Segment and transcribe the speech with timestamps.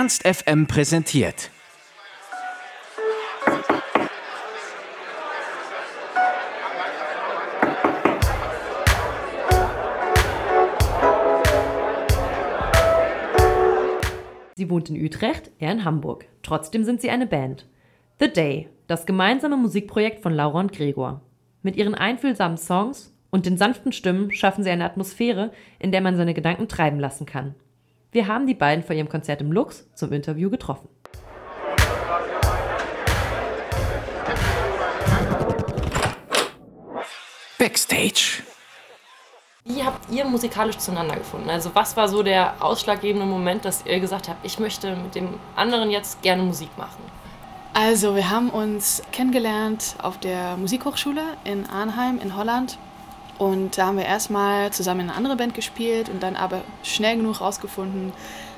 [0.00, 1.50] Ernst FM präsentiert.
[14.54, 16.24] Sie wohnt in Utrecht, er in Hamburg.
[16.42, 17.66] Trotzdem sind sie eine Band.
[18.20, 21.20] The Day, das gemeinsame Musikprojekt von Laura und Gregor.
[21.60, 26.16] Mit ihren einfühlsamen Songs und den sanften Stimmen schaffen sie eine Atmosphäre, in der man
[26.16, 27.54] seine Gedanken treiben lassen kann.
[28.12, 30.88] Wir haben die beiden vor ihrem Konzert im Lux zum Interview getroffen.
[37.56, 38.42] Backstage.
[39.64, 41.48] Wie habt ihr musikalisch zueinander gefunden?
[41.50, 45.38] Also was war so der ausschlaggebende Moment, dass ihr gesagt habt, ich möchte mit dem
[45.54, 47.04] anderen jetzt gerne Musik machen?
[47.74, 52.76] Also wir haben uns kennengelernt auf der Musikhochschule in Arnheim in Holland.
[53.40, 57.16] Und da haben wir erstmal zusammen in eine andere Band gespielt und dann aber schnell
[57.16, 58.12] genug rausgefunden,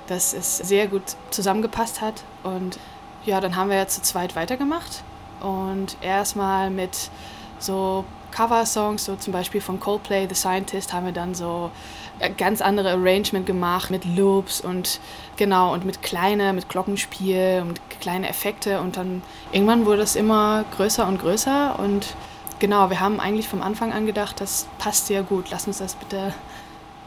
[0.08, 2.24] dass es sehr gut zusammengepasst hat.
[2.42, 2.80] Und
[3.24, 5.04] ja, dann haben wir zu zweit weitergemacht.
[5.40, 7.10] Und erstmal mit
[7.60, 11.70] so Cover-Songs, so zum Beispiel von Coldplay, The Scientist, haben wir dann so
[12.36, 14.98] ganz andere Arrangement gemacht mit Loops und
[15.36, 20.64] genau und mit kleine, mit Glockenspiel und kleine Effekte und dann irgendwann wurde es immer
[20.76, 22.16] größer und größer und
[22.62, 25.96] genau, wir haben eigentlich vom Anfang an gedacht, das passt sehr gut, lass uns das
[25.96, 26.32] bitte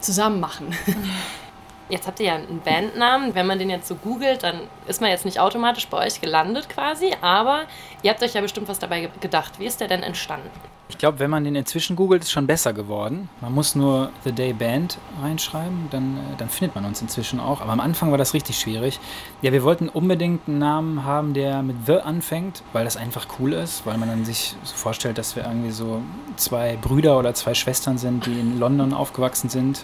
[0.02, 0.76] zusammen machen.
[1.90, 3.36] Jetzt habt ihr ja einen Bandnamen.
[3.36, 6.68] Wenn man den jetzt so googelt, dann ist man jetzt nicht automatisch bei euch gelandet
[6.68, 7.68] quasi, aber
[8.02, 9.60] ihr habt euch ja bestimmt was dabei gedacht.
[9.60, 10.50] Wie ist der denn entstanden?
[10.88, 13.28] Ich glaube, wenn man den inzwischen googelt, ist schon besser geworden.
[13.42, 17.62] Man muss nur The Day Band reinschreiben, dann, äh, dann findet man uns inzwischen auch.
[17.62, 19.00] Aber am Anfang war das richtig schwierig.
[19.42, 23.54] Ja, wir wollten unbedingt einen Namen haben, der mit The anfängt, weil das einfach cool
[23.54, 26.02] ist, weil man dann sich so vorstellt, dass wir irgendwie so
[26.36, 29.84] zwei Brüder oder zwei Schwestern sind, die in London aufgewachsen sind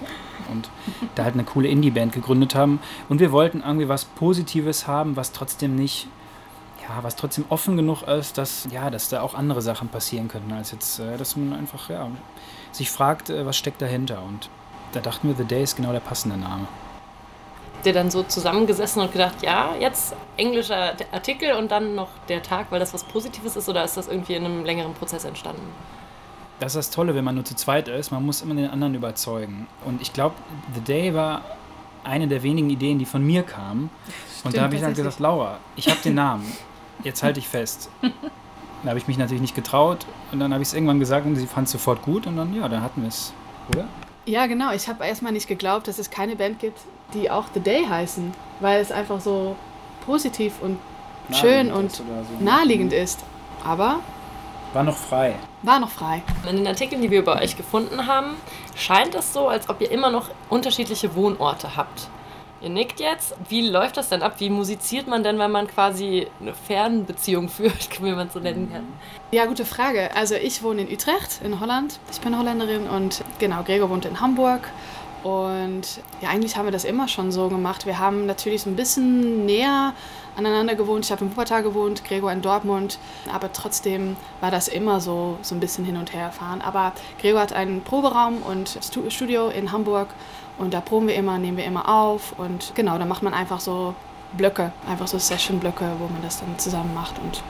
[0.51, 0.69] und
[1.15, 2.79] da halt eine coole Indie-Band gegründet haben.
[3.09, 6.07] Und wir wollten irgendwie was Positives haben, was trotzdem nicht
[6.91, 10.51] ja, was trotzdem offen genug ist, dass, ja, dass da auch andere Sachen passieren könnten,
[10.51, 12.09] als jetzt, äh, dass man einfach ja,
[12.71, 14.21] sich fragt, äh, was steckt dahinter.
[14.23, 14.49] Und
[14.93, 16.67] da dachten wir, The Day ist genau der passende Name.
[17.75, 22.43] Habt ihr dann so zusammengesessen und gedacht, ja, jetzt englischer Artikel und dann noch der
[22.43, 25.63] Tag, weil das was Positives ist, oder ist das irgendwie in einem längeren Prozess entstanden?
[26.59, 28.93] Das ist das Tolle, wenn man nur zu zweit ist, man muss immer den anderen
[28.93, 29.67] überzeugen.
[29.83, 30.35] Und ich glaube,
[30.75, 31.41] The Day war
[32.03, 33.89] eine der wenigen Ideen, die von mir kamen.
[34.05, 36.45] Stimmt, und da habe ich dann gesagt, Laura, ich habe den Namen
[37.03, 37.89] jetzt halte ich fest.
[38.83, 41.35] Da habe ich mich natürlich nicht getraut und dann habe ich es irgendwann gesagt und
[41.35, 43.31] sie fand es sofort gut und dann, ja, dann hatten wir es,
[43.69, 43.85] oder?
[44.25, 44.71] Ja, genau.
[44.71, 46.79] Ich habe erstmal nicht geglaubt, dass es keine Band gibt,
[47.13, 49.55] die auch The Day heißen, weil es einfach so
[50.05, 50.79] positiv und
[51.31, 52.03] schön und so.
[52.39, 53.19] naheliegend ist.
[53.63, 53.99] Aber.
[54.73, 55.35] War noch frei.
[55.63, 56.23] War noch frei.
[56.49, 58.35] In den Artikeln, die wir über euch gefunden haben,
[58.75, 62.07] scheint es so, als ob ihr immer noch unterschiedliche Wohnorte habt.
[62.61, 63.33] Ihr nickt jetzt.
[63.49, 64.35] Wie läuft das denn ab?
[64.37, 68.71] Wie musiziert man denn, wenn man quasi eine Fernbeziehung führt, wie man es so nennen
[68.71, 68.83] kann?
[69.31, 70.15] Ja, gute Frage.
[70.15, 71.99] Also ich wohne in Utrecht in Holland.
[72.11, 74.69] Ich bin Holländerin und genau, Gregor wohnt in Hamburg.
[75.23, 77.85] Und ja, eigentlich haben wir das immer schon so gemacht.
[77.85, 79.93] Wir haben natürlich so ein bisschen näher
[80.35, 81.05] aneinander gewohnt.
[81.05, 82.97] Ich habe in Wuppertal gewohnt, Gregor in Dortmund.
[83.31, 86.61] Aber trotzdem war das immer so, so ein bisschen hin und her fahren.
[86.61, 88.79] Aber Gregor hat einen Proberaum und
[89.09, 90.07] Studio in Hamburg.
[90.57, 92.33] Und da proben wir immer, nehmen wir immer auf.
[92.37, 93.95] Und genau, da macht man einfach so
[94.33, 97.19] Blöcke, einfach so Session-Blöcke, wo man das dann zusammen macht.
[97.19, 97.43] Und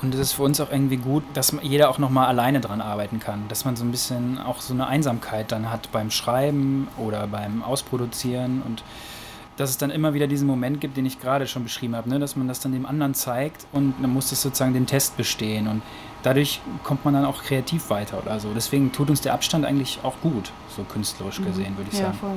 [0.00, 3.18] und es ist für uns auch irgendwie gut, dass jeder auch nochmal alleine dran arbeiten
[3.18, 3.48] kann.
[3.48, 7.62] Dass man so ein bisschen auch so eine Einsamkeit dann hat beim Schreiben oder beim
[7.62, 8.84] Ausproduzieren und
[9.56, 12.20] dass es dann immer wieder diesen Moment gibt, den ich gerade schon beschrieben habe, ne?
[12.20, 15.66] dass man das dann dem anderen zeigt und dann muss es sozusagen den Test bestehen
[15.66, 15.82] und
[16.22, 18.52] dadurch kommt man dann auch kreativ weiter oder so.
[18.54, 21.46] Deswegen tut uns der Abstand eigentlich auch gut, so künstlerisch mhm.
[21.46, 22.18] gesehen, würde ich ja, sagen.
[22.18, 22.36] Voll.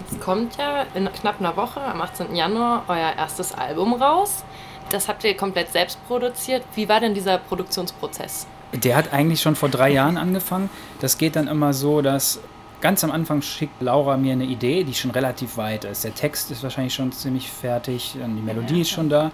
[0.00, 2.34] Jetzt kommt ja in knapp einer Woche, am 18.
[2.34, 4.44] Januar, euer erstes Album raus.
[4.90, 6.64] Das habt ihr komplett selbst produziert.
[6.74, 8.46] Wie war denn dieser Produktionsprozess?
[8.72, 10.70] Der hat eigentlich schon vor drei Jahren angefangen.
[11.00, 12.40] Das geht dann immer so, dass
[12.82, 16.02] Ganz am Anfang schickt Laura mir eine Idee, die schon relativ weit ist.
[16.02, 19.30] Der Text ist wahrscheinlich schon ziemlich fertig, die Melodie ist schon da.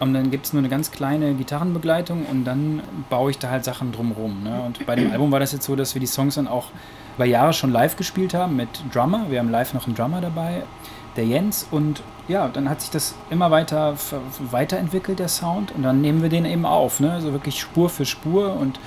[0.00, 3.64] Und dann gibt es nur eine ganz kleine Gitarrenbegleitung und dann baue ich da halt
[3.64, 4.42] Sachen drumherum.
[4.42, 4.60] Ne?
[4.62, 6.66] Und bei dem Album war das jetzt so, dass wir die Songs dann auch
[7.16, 9.26] über Jahre schon live gespielt haben mit Drummer.
[9.30, 10.64] Wir haben live noch einen Drummer dabei,
[11.14, 11.68] der Jens.
[11.70, 13.94] Und ja, dann hat sich das immer weiter
[14.50, 15.70] weiterentwickelt, der Sound.
[15.76, 17.12] Und dann nehmen wir den eben auf, ne?
[17.12, 18.54] also wirklich Spur für Spur.
[18.54, 18.80] Und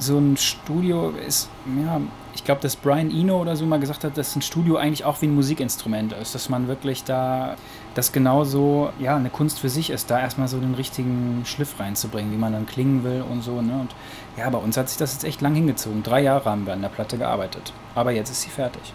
[0.00, 1.48] so ein Studio ist,
[1.80, 2.00] ja,
[2.34, 5.20] ich glaube, dass Brian Eno oder so mal gesagt hat, dass ein Studio eigentlich auch
[5.22, 7.56] wie ein Musikinstrument ist, dass man wirklich da,
[7.94, 12.32] das genauso, ja, eine Kunst für sich ist, da erstmal so den richtigen Schliff reinzubringen,
[12.32, 13.74] wie man dann klingen will und so, ne?
[13.80, 13.94] Und
[14.36, 16.02] ja, bei uns hat sich das jetzt echt lang hingezogen.
[16.02, 17.72] Drei Jahre haben wir an der Platte gearbeitet.
[17.94, 18.94] Aber jetzt ist sie fertig.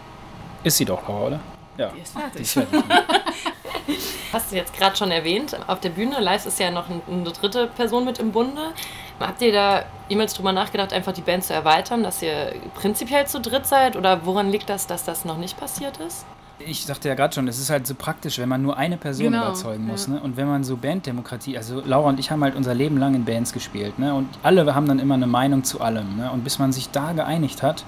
[0.64, 1.40] Ist sie doch, Laura, oder?
[1.78, 1.92] Ja.
[1.96, 2.36] Die ist fertig.
[2.36, 2.84] Die ist fertig.
[4.34, 7.68] Hast du jetzt gerade schon erwähnt, auf der Bühne, live ist ja noch eine dritte
[7.68, 8.74] Person mit im Bunde.
[9.20, 13.40] Habt ihr da jemals drüber nachgedacht, einfach die Band zu erweitern, dass ihr prinzipiell zu
[13.42, 13.96] dritt seid?
[13.96, 16.26] Oder woran liegt das, dass das noch nicht passiert ist?
[16.60, 19.28] Ich sagte ja gerade schon, es ist halt so praktisch, wenn man nur eine Person
[19.28, 20.08] Genau, überzeugen muss.
[20.08, 20.14] ja.
[20.14, 20.22] Ne?
[20.22, 23.26] Und wenn man so Banddemokratie, also Laura und ich haben halt unser Leben lang in
[23.26, 24.00] Bands gespielt.
[24.00, 24.14] Ne?
[24.14, 26.18] Und alle haben dann immer eine Meinung zu allem.
[26.18, 26.32] Ne?
[26.32, 27.86] Und bis man sich da geeinigt hat,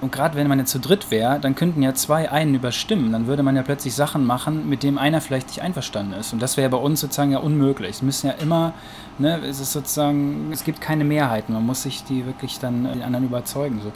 [0.00, 3.12] und gerade wenn man jetzt zu dritt wäre, dann könnten ja zwei einen überstimmen.
[3.12, 6.32] Dann würde man ja plötzlich Sachen machen, mit dem einer vielleicht nicht einverstanden ist.
[6.32, 7.90] Und das wäre bei uns sozusagen ja unmöglich.
[7.90, 8.74] Es müssen ja immer,
[9.18, 11.52] ne, es ist sozusagen, es gibt keine Mehrheiten.
[11.52, 13.80] Man muss sich die wirklich dann den anderen überzeugen.
[13.82, 13.92] So.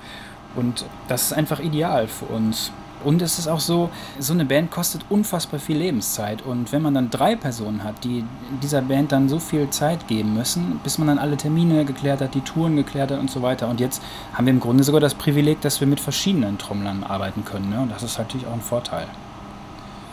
[0.61, 2.73] Und das ist einfach ideal für uns.
[3.05, 6.43] Und es ist auch so, so eine Band kostet unfassbar viel Lebenszeit.
[6.43, 8.25] Und wenn man dann drei Personen hat, die
[8.63, 12.35] dieser Band dann so viel Zeit geben müssen, bis man dann alle Termine geklärt hat,
[12.35, 13.69] die Touren geklärt hat und so weiter.
[13.69, 14.03] Und jetzt
[14.35, 17.71] haben wir im Grunde sogar das Privileg, dass wir mit verschiedenen Trommlern arbeiten können.
[17.71, 17.81] Ne?
[17.81, 19.07] Und das ist natürlich auch ein Vorteil.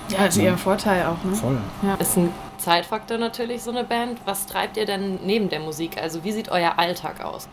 [0.10, 1.24] Ja, ist eher ein Vorteil auch.
[1.24, 1.36] Ne?
[1.36, 1.58] Voll.
[2.00, 4.20] Ist ein Zeitfaktor natürlich so eine Band.
[4.26, 6.02] Was treibt ihr denn neben der Musik?
[6.02, 7.48] Also wie sieht euer Alltag aus?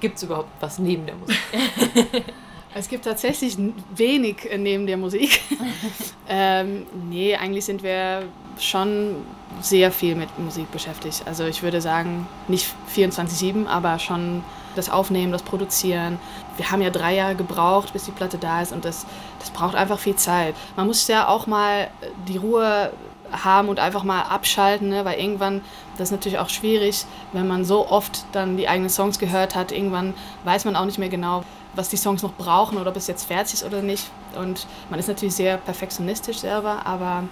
[0.00, 1.38] Gibt es überhaupt was neben der Musik?
[2.74, 3.56] Es gibt tatsächlich
[3.94, 5.40] wenig äh, neben der Musik.
[6.28, 8.24] ähm, nee, eigentlich sind wir
[8.58, 9.16] schon
[9.60, 11.22] sehr viel mit Musik beschäftigt.
[11.26, 14.42] Also ich würde sagen, nicht 24-7, aber schon
[14.74, 16.18] das Aufnehmen, das Produzieren.
[16.56, 19.06] Wir haben ja drei Jahre gebraucht, bis die Platte da ist und das,
[19.38, 20.54] das braucht einfach viel Zeit.
[20.76, 21.90] Man muss ja auch mal
[22.26, 22.90] die Ruhe
[23.32, 25.04] haben und einfach mal abschalten, ne?
[25.04, 25.62] weil irgendwann,
[25.96, 29.72] das ist natürlich auch schwierig, wenn man so oft dann die eigenen Songs gehört hat,
[29.72, 30.14] irgendwann
[30.44, 31.44] weiß man auch nicht mehr genau,
[31.74, 34.10] was die Songs noch brauchen oder ob es jetzt fertig ist oder nicht.
[34.36, 37.24] Und man ist natürlich sehr perfektionistisch selber, aber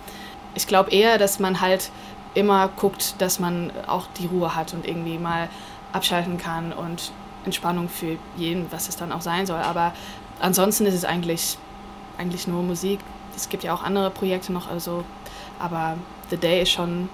[0.55, 1.91] ich glaube eher, dass man halt
[2.35, 5.49] immer guckt, dass man auch die Ruhe hat und irgendwie mal
[5.93, 7.13] abschalten kann und
[7.45, 9.61] Entspannung für jeden, was es dann auch sein soll.
[9.61, 9.93] Aber
[10.41, 11.59] ansonsten ist es eigentlich,
[12.19, 13.01] eigentlich nur Musik.
[13.37, 15.05] Es gibt ja auch andere Projekte noch, also,
[15.59, 15.97] aber
[16.31, 17.09] The Day ist schon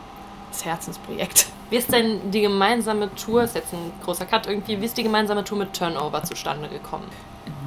[0.51, 1.47] das Herzensprojekt.
[1.71, 5.03] Wie ist denn die gemeinsame Tour, ist jetzt ein großer Cut irgendwie, wie ist die
[5.03, 7.05] gemeinsame Tour mit Turnover zustande gekommen?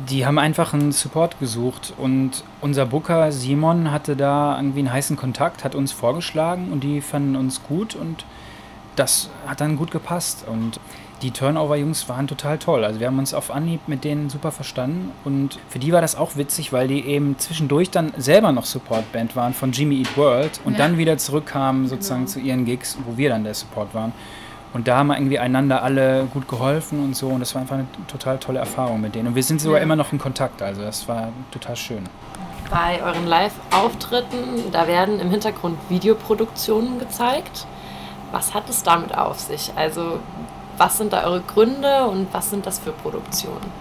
[0.10, 5.18] Die haben einfach einen Support gesucht und unser Booker Simon hatte da irgendwie einen heißen
[5.18, 8.26] Kontakt, hat uns vorgeschlagen und die fanden uns gut und
[8.96, 10.80] das hat dann gut gepasst und
[11.22, 12.84] die Turnover-Jungs waren total toll.
[12.86, 16.16] Also wir haben uns auf Anhieb mit denen super verstanden und für die war das
[16.16, 20.62] auch witzig, weil die eben zwischendurch dann selber noch Supportband waren von Jimmy Eat World
[20.64, 20.80] und Ja.
[20.80, 22.32] dann wieder zurückkamen sozusagen Genau.
[22.32, 24.14] zu ihren Gigs, wo wir dann der Support waren.
[24.72, 27.28] Und da haben wir irgendwie einander alle gut geholfen und so.
[27.30, 29.30] Und das war einfach eine total tolle Erfahrung mit denen.
[29.30, 29.84] Und wir sind sogar Ja.
[29.84, 30.62] immer noch in Kontakt.
[30.62, 32.04] Also das war total schön.
[32.70, 37.66] Bei euren Live-Auftritten, da werden im Hintergrund Videoproduktionen gezeigt.
[38.32, 39.72] Was hat es damit auf sich?
[39.76, 40.20] Also,
[40.80, 43.72] was sind da eure Gründe und was sind das für Produktionen?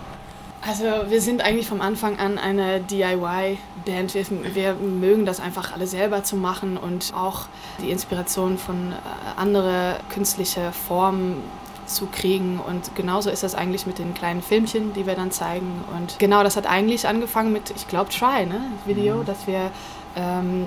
[0.66, 4.14] Also wir sind eigentlich vom Anfang an eine DIY-Band.
[4.14, 7.42] Wir, wir mögen das einfach alle selber zu machen und auch
[7.80, 8.94] die Inspiration von äh,
[9.36, 11.42] andere künstliche Formen
[11.86, 12.60] zu kriegen.
[12.60, 15.84] Und genauso ist das eigentlich mit den kleinen Filmchen, die wir dann zeigen.
[15.96, 18.60] Und genau, das hat eigentlich angefangen mit, ich glaube, Try, ne?
[18.84, 19.70] Video, dass wir
[20.16, 20.66] ähm,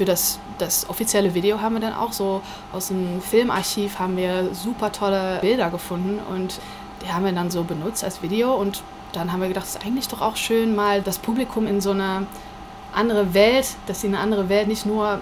[0.00, 2.40] für das, das offizielle Video haben wir dann auch so
[2.72, 6.58] aus dem Filmarchiv haben wir super tolle Bilder gefunden und
[7.02, 8.82] die haben wir dann so benutzt als Video und
[9.12, 11.90] dann haben wir gedacht, es ist eigentlich doch auch schön, mal das Publikum in so
[11.90, 12.26] eine
[12.94, 15.20] andere Welt, dass sie in eine andere Welt, nicht nur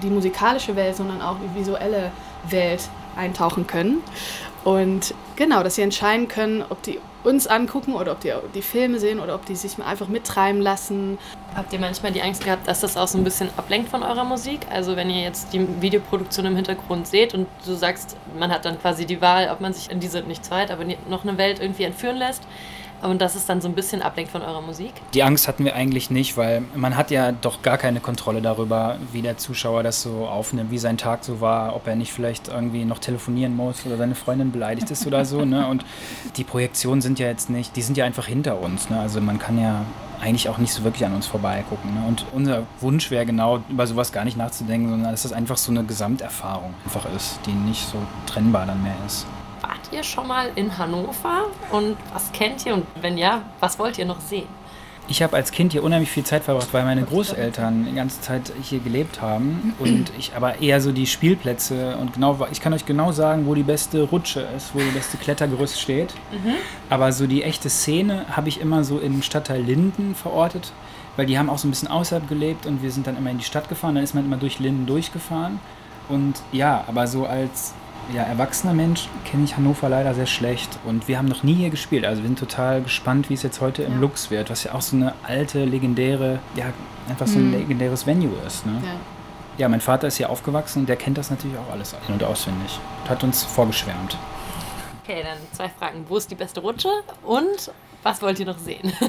[0.00, 2.12] die musikalische Welt, sondern auch die visuelle
[2.48, 4.00] Welt eintauchen können.
[4.62, 8.98] Und genau, dass sie entscheiden können, ob die uns angucken oder ob die die Filme
[8.98, 11.18] sehen oder ob die sich einfach mittreiben lassen.
[11.54, 14.24] Habt ihr manchmal die Angst gehabt, dass das auch so ein bisschen ablenkt von eurer
[14.24, 14.60] Musik?
[14.70, 18.80] Also wenn ihr jetzt die Videoproduktion im Hintergrund seht und du sagst, man hat dann
[18.80, 21.84] quasi die Wahl, ob man sich in diese nicht zweit, aber noch eine Welt irgendwie
[21.84, 22.42] entführen lässt.
[23.02, 24.92] Und das ist dann so ein bisschen ablenkt von eurer Musik?
[25.14, 28.96] Die Angst hatten wir eigentlich nicht, weil man hat ja doch gar keine Kontrolle darüber,
[29.12, 32.48] wie der Zuschauer das so aufnimmt, wie sein Tag so war, ob er nicht vielleicht
[32.48, 35.44] irgendwie noch telefonieren muss oder seine Freundin beleidigt ist oder so.
[35.44, 35.66] Ne?
[35.66, 35.84] Und
[36.36, 38.90] die Projektionen sind ja jetzt nicht, die sind ja einfach hinter uns.
[38.90, 39.00] Ne?
[39.00, 39.84] Also man kann ja
[40.20, 41.94] eigentlich auch nicht so wirklich an uns vorbeigucken.
[41.94, 42.06] Ne?
[42.06, 45.72] Und unser Wunsch wäre genau, über sowas gar nicht nachzudenken, sondern dass das einfach so
[45.72, 49.26] eine Gesamterfahrung einfach ist, die nicht so trennbar dann mehr ist.
[49.80, 51.46] Wart ihr schon mal in Hannover?
[51.72, 52.74] Und was kennt ihr?
[52.74, 54.46] Und wenn ja, was wollt ihr noch sehen?
[55.08, 58.52] Ich habe als Kind hier unheimlich viel Zeit verbracht, weil meine Großeltern die ganze Zeit
[58.62, 62.84] hier gelebt haben und ich aber eher so die Spielplätze und genau, ich kann euch
[62.84, 66.14] genau sagen, wo die beste Rutsche ist, wo die beste Klettergerüst steht.
[66.90, 70.72] Aber so die echte Szene habe ich immer so im Stadtteil Linden verortet,
[71.16, 73.38] weil die haben auch so ein bisschen außerhalb gelebt und wir sind dann immer in
[73.38, 75.58] die Stadt gefahren, dann ist man immer durch Linden durchgefahren
[76.08, 77.74] und ja, aber so als
[78.14, 81.70] ja, erwachsener Mensch kenne ich Hannover leider sehr schlecht und wir haben noch nie hier
[81.70, 82.04] gespielt.
[82.04, 83.98] Also wir sind total gespannt, wie es jetzt heute im Ja.
[84.00, 86.66] Lux wird, was ja auch so eine alte, legendäre, ja,
[87.08, 87.52] einfach so ein Mhm.
[87.58, 88.66] legendäres Venue ist.
[88.66, 88.72] Ne?
[88.84, 88.90] Ja.
[89.58, 92.24] ja, mein Vater ist hier aufgewachsen und der kennt das natürlich auch alles in- und
[92.24, 92.78] auswendig.
[93.04, 94.16] Und hat uns vorgeschwärmt.
[95.04, 96.04] Okay, dann zwei Fragen.
[96.08, 96.88] Wo ist die beste Rutsche
[97.22, 97.70] und
[98.02, 98.92] was wollt ihr noch sehen?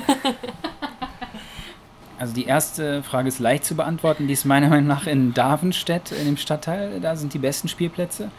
[2.20, 4.28] Also die erste Frage ist leicht zu beantworten.
[4.28, 7.00] Die ist meiner Meinung nach in Davenstedt, in dem Stadtteil.
[7.00, 8.30] Da sind die besten Spielplätze.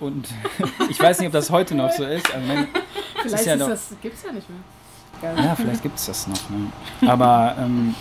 [0.00, 0.28] Und
[0.90, 2.32] ich weiß nicht, ob das heute noch so ist.
[2.34, 2.68] Also mein,
[3.22, 4.58] Vielleicht ja ist das, gibt's ja nicht mehr.
[5.22, 6.50] Ja, vielleicht gibt es das noch.
[6.50, 7.08] Ne?
[7.08, 7.94] Aber ähm,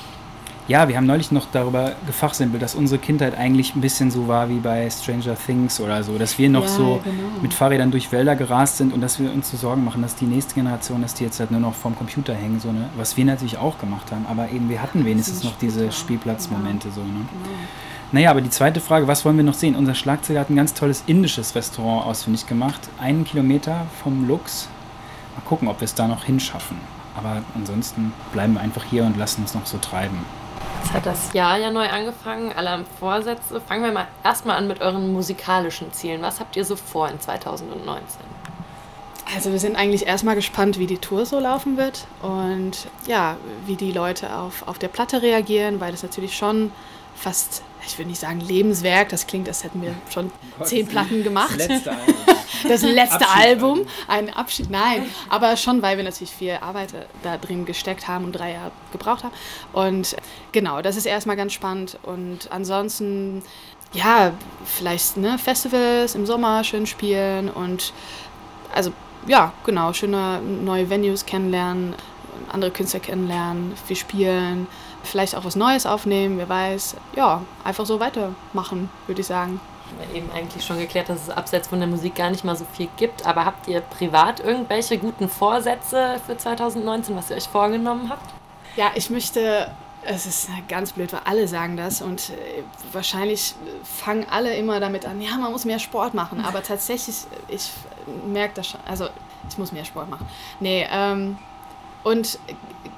[0.68, 4.50] ja, wir haben neulich noch darüber gefachsimpelt, dass unsere Kindheit eigentlich ein bisschen so war
[4.50, 6.18] wie bei Stranger Things oder so.
[6.18, 7.42] Dass wir noch Ja, so genau.
[7.42, 10.26] mit Fahrrädern durch Wälder gerast sind und dass wir uns so Sorgen machen, dass die
[10.26, 12.60] nächste Generation, dass die jetzt halt nur noch vorm Computer hängen.
[12.60, 12.90] So, ne?
[12.98, 14.26] Was wir natürlich auch gemacht haben.
[14.28, 16.90] Aber eben, wir hatten wenigstens noch diese Spielplatzmomente.
[16.92, 17.26] So, ne?
[18.12, 19.76] Naja, aber die zweite Frage, was wollen wir noch sehen?
[19.76, 22.82] Unser Schlagzeuger hat ein ganz tolles indisches Restaurant ausfindig gemacht.
[23.00, 24.70] Einen Kilometer vom Lux.
[25.36, 26.78] Mal gucken, ob wir es da noch hinschaffen.
[27.18, 30.26] Aber ansonsten bleiben wir einfach hier und lassen uns noch so treiben.
[30.84, 33.60] Jetzt hat das Jahr ja neu angefangen, alle haben Vorsätze.
[33.60, 36.22] Fangen wir mal erstmal an mit euren musikalischen Zielen.
[36.22, 38.22] Was habt ihr so vor in 2019?
[39.34, 43.76] Also wir sind eigentlich erstmal gespannt, wie die Tour so laufen wird und ja, wie
[43.76, 46.72] die Leute auf, auf der Platte reagieren, weil das natürlich schon
[47.16, 50.32] fast, ich würde nicht sagen Lebenswerk, das klingt, als hätten wir schon
[50.64, 51.60] zehn Platten gemacht.
[51.60, 51.82] Album.
[52.68, 53.28] Das letzte.
[53.30, 58.26] Album, ein Abschied, nein, aber schon, weil wir natürlich viel Arbeit da drin gesteckt haben
[58.26, 59.34] und drei Jahre gebraucht haben.
[59.74, 60.16] Und
[60.52, 62.00] genau, das ist erstmal ganz spannend.
[62.04, 63.44] Und ansonsten,
[63.94, 64.32] ja,
[64.66, 67.94] vielleicht ne, Festivals im Sommer schön spielen und
[68.74, 68.92] also
[69.28, 71.96] ja, genau, schöne neue Venues kennenlernen,
[72.52, 74.68] andere Künstler kennenlernen, viel spielen,
[75.06, 76.96] vielleicht auch was Neues aufnehmen, wer weiß.
[77.16, 79.60] Ja, einfach so weitermachen, würde ich sagen.
[79.98, 82.66] Wir eben eigentlich schon geklärt, dass es abseits von der Musik gar nicht mal so
[82.74, 83.26] viel gibt.
[83.26, 88.34] Aber habt ihr privat irgendwelche guten Vorsätze für 2019, was ihr euch vorgenommen habt?
[88.76, 89.72] Ja, ich möchte,
[90.04, 95.06] es ist ganz blöd, weil alle sagen das und äh, wahrscheinlich fangen alle immer damit
[95.06, 97.16] an, ja, man muss mehr Sport machen, aber tatsächlich,
[97.48, 97.72] ich
[98.28, 99.08] merke das schon, also
[99.50, 100.28] ich muss mehr Sport machen.
[100.60, 101.38] Nee, ähm,
[102.06, 102.38] und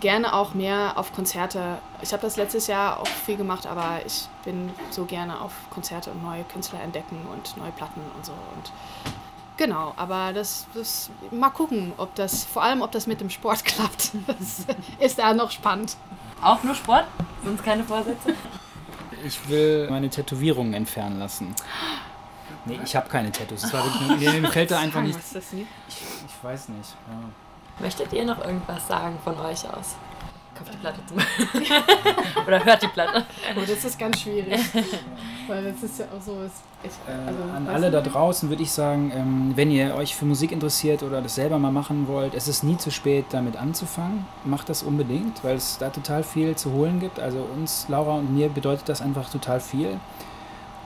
[0.02, 1.78] gerne auch mehr auf Konzerte.
[2.02, 6.12] Ich habe das letztes Jahr auch viel gemacht, aber ich bin so gerne auf Konzerte
[6.12, 8.34] und neue Künstler entdecken und neue Platten und so.
[8.34, 8.72] Und
[9.56, 13.64] genau, aber das, das mal gucken, ob das, vor allem ob das mit dem Sport
[13.66, 14.12] klappt.
[14.28, 14.66] Das
[15.00, 15.96] ist da noch spannend.
[16.42, 17.06] Auch nur Sport?
[17.46, 18.36] Sonst keine Vorsätze?
[19.26, 21.56] Ich will meine Tätowierungen entfernen lassen.
[22.66, 23.62] Nee, ich habe keine Tattoos.
[23.62, 25.18] Das war wirklich, mir fällt da einfach nicht.
[25.18, 25.68] Was ist das nicht?
[25.88, 26.96] Ich, ich weiß nicht.
[27.10, 27.30] Ja.
[27.80, 29.96] Möchtet ihr noch irgendwas sagen von euch aus?
[30.58, 31.18] Kauft die Platte zum.
[32.48, 33.24] Oder hört die Platte.
[33.56, 34.60] Oh, das ist ganz schwierig.
[35.48, 36.42] Weil das ist ja auch so.
[36.42, 40.16] ist- Ich, also, Äh, an alle da draußen würde ich sagen, ähm, wenn ihr euch
[40.16, 43.56] für Musik interessiert oder das selber mal machen wollt, es ist nie zu spät, damit
[43.56, 44.26] anzufangen.
[44.46, 47.20] Macht das unbedingt, weil es da total viel zu holen gibt.
[47.20, 50.00] Also uns, Laura und mir, bedeutet das einfach total viel.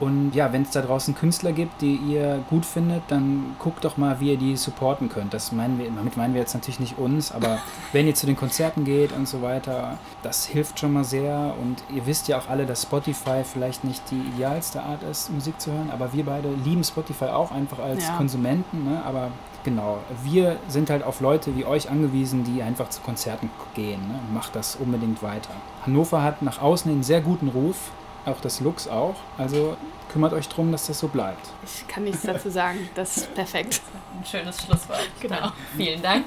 [0.01, 3.97] Und ja, wenn es da draußen Künstler gibt, die ihr gut findet, dann guckt doch
[3.97, 5.31] mal, wie ihr die supporten könnt.
[5.31, 7.59] Das meinen wir, damit meinen wir jetzt natürlich nicht uns, aber
[7.93, 11.53] wenn ihr zu den Konzerten geht und so weiter, das hilft schon mal sehr.
[11.61, 15.61] Und ihr wisst ja auch alle, dass Spotify vielleicht nicht die idealste Art ist, Musik
[15.61, 18.17] zu hören, aber wir beide lieben Spotify auch einfach als Ja.
[18.17, 18.83] Konsumenten.
[18.83, 19.03] Ne?
[19.05, 19.29] Aber
[19.63, 24.01] genau, wir sind halt auf Leute wie euch angewiesen, die einfach zu Konzerten gehen.
[24.07, 24.19] Ne?
[24.33, 25.51] Macht das unbedingt weiter.
[25.85, 27.91] Hannover hat nach außen einen sehr guten Ruf,
[28.25, 29.15] auch das Lux auch.
[29.37, 29.77] Also
[30.11, 31.49] kümmert euch darum, dass das so bleibt.
[31.63, 32.89] Ich kann nichts dazu sagen.
[32.95, 33.81] Das ist perfekt.
[34.17, 35.09] Ein schönes Schlusswort.
[35.19, 35.51] Genau.
[35.75, 36.25] Vielen Dank.